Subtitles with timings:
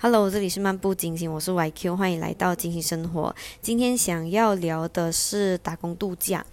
[0.00, 3.34] Hello，这里是漫步金星，我是 YQ，欢迎来到金星生活。
[3.62, 6.44] 今天想要聊的是打工度假。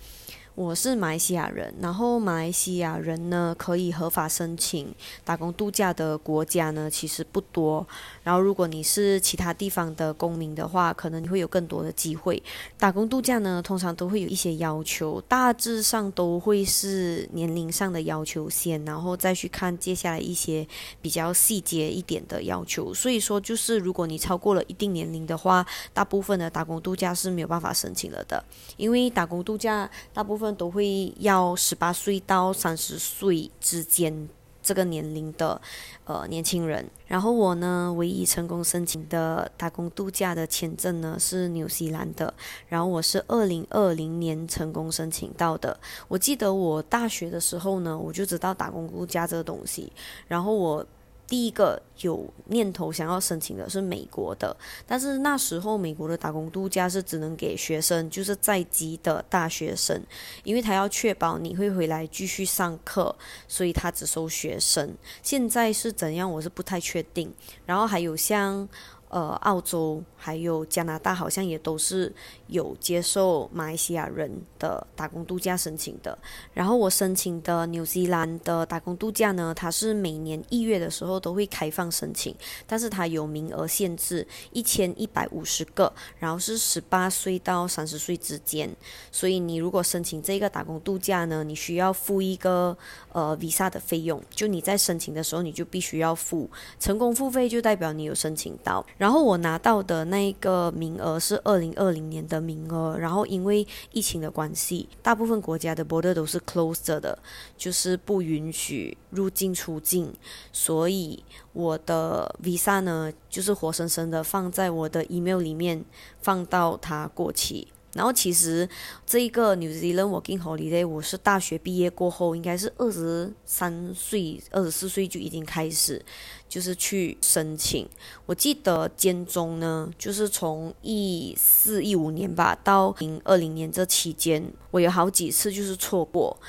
[0.62, 4.94] 我是马来西亚人，然后马来西亚人呢可以合法申请
[5.26, 7.86] 打工度假的国家呢其实不多。
[8.24, 12.42] 然后如果你是其他地方的公民的话，可能你会有更多的机会。
[12.78, 20.68] 打工度假呢通常都会有一些要求，大致上都会是年龄上的要求先，然后再去看接下来一些
[21.02, 22.94] 比较细节一点的要求。
[22.94, 28.44] 所以说就是如果你超过了一定年龄的话，大部分的打工度假是没有办法申请了的，
[28.78, 30.51] 因为打工度假大部分。
[30.56, 34.30] 都会要十八岁到三十岁之间
[34.62, 35.60] 这个年龄的
[36.06, 42.34] 呃年轻人，然后我呢唯一成功申请的打工度假的签证呢是纽西兰的，
[42.68, 45.80] 然后我是二零二零年成功申请到的。
[46.08, 49.92] 我记得我大学的时候呢，我就知道打工度假这个东西，
[50.28, 50.86] 然后我。
[51.32, 54.54] 第一个有念头想要申请的是美国的，
[54.86, 59.98] 但是那时候美国的打工度假是只能给学生，就是在籍的大学生，
[60.44, 63.16] 因为他要确保你会回来继续上课，
[63.48, 64.94] 所以他只收学生。
[65.24, 67.34] 现在是怎样，我是不太确定。
[67.66, 68.68] 然后还有像。
[69.14, 72.14] 呃，澳洲还有加拿大好像也都是
[72.46, 76.16] 有接受马来西亚人的打工度假申请的。
[76.54, 82.36] 然后我申请的纽西兰的打工度假呢，它是每年一月的时候都会开放申请，
[82.68, 88.70] 但是它有名额限制，一千一百五十个，然后是十八岁到三十岁之间。
[89.12, 92.78] 所以你如果申请这个打工度假呢，你需要付一个
[93.12, 96.48] 呃 visa 的费用，就你在申请的时候你就必须要付，
[96.80, 98.86] 成功付费就代表你有申请到。
[99.00, 107.18] 然后我拿到的那个名额是二零二零年的名额，然后因为疫情的关系，大部分国家的 border 都是 closed 的，
[107.58, 110.14] 就是不允许入境出境，
[110.52, 115.86] 所以我的 visa 呢，就是活生生的放在我的 email 里面，
[116.20, 117.70] 放到它过期。
[117.94, 118.68] 然后其实
[119.06, 126.02] 这一个 New Zealand Working Holiday，我是大学毕业过后，应该是二十三岁、二十四岁就已经开始，
[126.48, 127.86] 就是去申请。
[128.26, 134.42] 我记得间中呢，就是从一四一五年吧到零二零年这期间，
[134.72, 136.40] 我有好几次就是错过，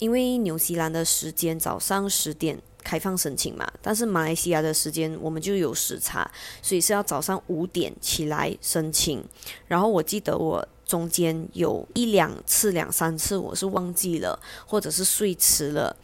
[0.00, 6.30] 因为纽西兰的时间早上十点开放申请嘛，但是马来西亚的时间我们就有时差，
[6.60, 9.24] 所以是要早上五点起来申请。
[9.66, 10.68] 然后我记得我。
[10.90, 14.36] 中间有一两次、两三次，我是忘记了，
[14.66, 15.94] 或者是睡迟了，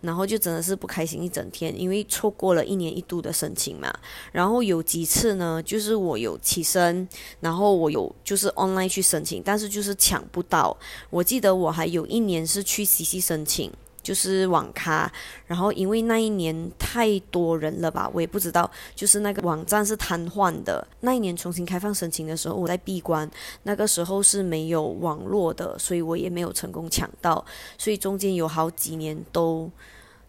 [0.00, 3.88] 然后就真的是不开心一整天，因为错过了一年一度的申请嘛。
[4.32, 7.08] 然后有几次呢，就是我有起身，
[7.38, 10.76] 然后我有就是 online 去申请，但是就是抢不到。
[11.08, 13.70] 我记得我还有一年是去 CC 申请。
[14.02, 15.10] 就是网咖，
[15.46, 20.86] 然后因为那一年太多人了吧，我也不知道，就是那个网站是瘫痪的。
[21.00, 23.30] 那一年重新开放申请的时候，我在闭关，
[23.62, 27.44] 那个时候是没有网络的，所以我也没有成功抢到，
[27.78, 29.70] 所以中间有好几年都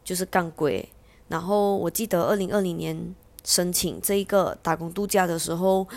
[0.04, 0.88] 就是干鬼。
[1.28, 5.88] 然后我记得二零二零年申请这一个打工度假的时候。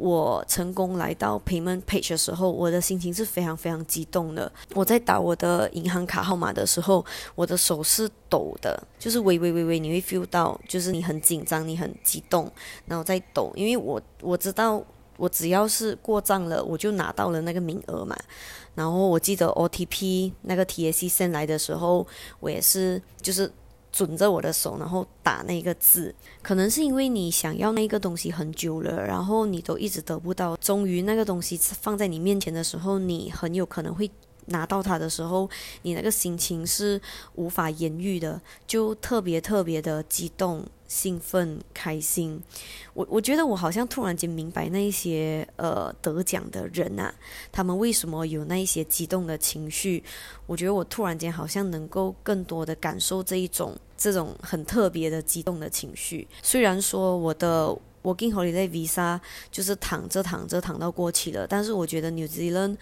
[0.00, 4.50] 我成功来到 payment page 的时候，我的心情是非常非常激动的。
[4.72, 12.50] 我在打我的银行卡号码的时候，我的手是抖的，就是微微微微，你会 feel 到，就是你很紧张，你很激动，
[12.86, 14.82] 然后在抖，因为我我知道，
[15.18, 18.16] 我只要是过账了，我就拿到了那个名额嘛。
[18.74, 22.06] 然后我记得 OTP 那个 TAC 线来的时候，
[22.40, 23.52] 我也是就是。
[23.92, 34.10] 准着我的手，然后打那个字，可能是因为你想要那个东西很久了，然后你都一直得不到，终于那个东西放在你面前的时候，你很有可能会
[34.50, 35.48] 拿到它的时候，
[35.82, 37.00] 你那个心情是
[37.34, 40.64] 无法言喻的，就特别特别的激动。
[40.90, 42.42] 兴奋、开心，
[42.94, 47.14] 我我觉得我好像突然间明白那一些呃得奖的人呐，
[47.52, 50.02] 他们为什么有那一些激动的情绪。
[50.48, 56.26] 我觉得我突然间好像能够更多的感受这一种这种很特别的激动的情绪。
[56.42, 57.68] 虽然说我的
[58.02, 59.20] Working Holiday Visa
[59.52, 62.76] 就是躺着躺着躺到过期了，但是我觉得 New Zealand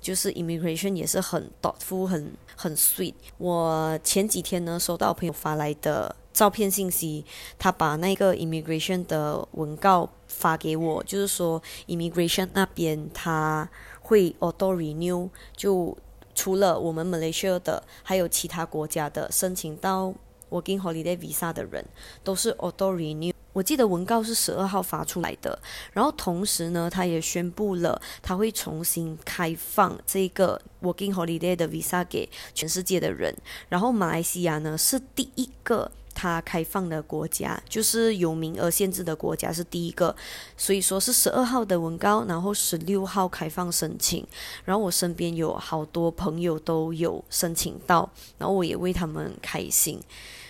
[0.00, 3.14] 就是 Immigration 也是很 thoughtful、很很 sweet。
[3.38, 6.14] 我前几天呢收到朋友发来的。
[6.30, 7.24] 照片信息，
[7.58, 13.68] 他把那个 immigration 的文告发给我，就是说 immigration 那边他
[14.02, 15.98] 会 auto renew，就
[16.36, 20.14] 除了我们 Malaysia 的，还有其他国家的申请到
[20.48, 21.84] working holiday visa 的人
[22.22, 23.32] 都是 auto renew。
[23.58, 25.58] 我记得文告是十二号发出来的，
[25.92, 33.34] 然后同时呢，他也宣布了他会重新开放这个 working holiday 的 visa 给全世界的人，
[33.68, 35.90] 然后马来西亚呢是第一个。
[36.20, 40.12] 它开放的国家，就是有名额限制的国家是第一个，
[40.56, 44.26] 所以说是十二号的文告，然后十六号开放申请，
[44.64, 50.00] 然后我身边有好多朋友都有申请到，然后我也为他们开心。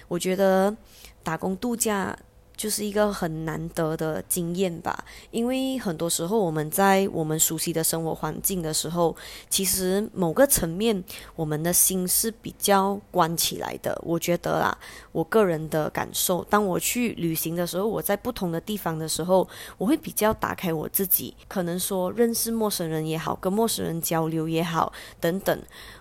[0.08, 0.74] 我觉得
[1.22, 2.18] 打工度假。
[2.58, 9.16] 就是一个很难得的经验吧，因为很多时候我们在我们熟悉的生活环境的时候，
[9.48, 11.02] 其实某个层面
[11.36, 13.96] 我们的心是比较关起来的。
[14.04, 14.76] 我觉得啦，
[15.12, 25.56] 我个人的感受，当我去旅行的时候，我在不同的地方的时候，我会比较打开我自己，可能说认识陌生人也好，跟陌生人交流也好，等等，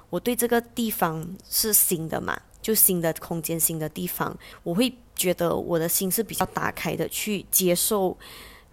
[0.09, 2.41] 我对这个地方是新的嘛。
[2.67, 8.17] 就新的空间、新的地方，我会觉得我的心是比较打开的，去接受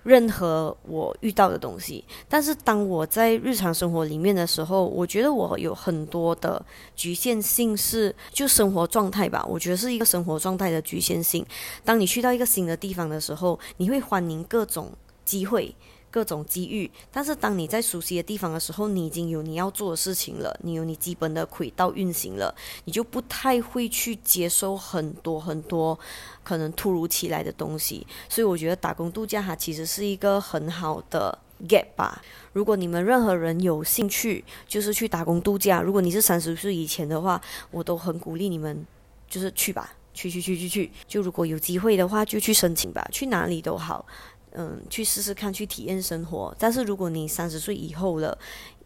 [0.03, 2.05] 任何我遇到的东西。
[2.29, 6.61] 但是当我在日常生活里面的时候，我觉得我有很多的
[6.97, 9.47] 局限性，是就生活状态吧。
[9.49, 11.47] 我觉得是一个生活状态的局限性。
[11.85, 14.91] 当你去到一个新的地方的时候，你会欢迎各种
[15.25, 15.73] 机会。
[16.15, 25.99] 各种机遇，但是当你在熟悉的地方的时候，你已经有你要做的事情了，你有你基本的轨道运行了，你就不太会去接受很多很多
[26.45, 28.07] 可能突如其来的东西。
[28.29, 32.23] 所以我觉得打工度假它其实是一个很好的 get 吧。
[32.53, 38.87] 如果你们任何人有兴趣，就是去打工度假，如果你是三十岁以前的话，我都很鼓励你们，
[39.29, 40.93] 就是去吧，去去去去去。
[41.09, 44.07] 就如果有机会的话，就去申请吧，去哪里都好。
[44.55, 46.55] 嗯，去试试看，去体验生活。
[46.59, 48.39] 但是如果你三十岁以后了，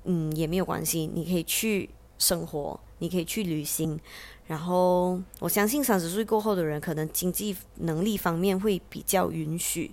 [0.05, 1.88] 嗯，也没有关系，你可以去
[2.19, 3.99] 生活，你可以去旅行。
[4.47, 9.91] 然后我相信三十岁过后的人，可能经济能力方面会比较允许。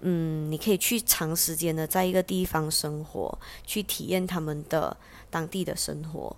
[0.00, 4.94] 嗯，你可以去长时间的在一个地方生活，去体验他们的
[5.30, 6.36] 当地的生活。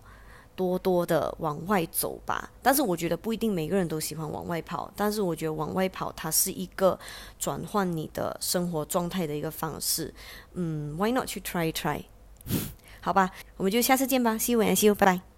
[0.59, 6.99] 多多的往外走吧，但是我觉得不一定每个人都喜欢往外跑，但是我觉得往外跑它是一个
[7.39, 10.13] 转换你的生活状态的一个方式。
[10.55, 12.03] 嗯，Why not 去 try try？
[13.01, 15.38] 好吧，我们就下次见吧，See you and see you，拜拜。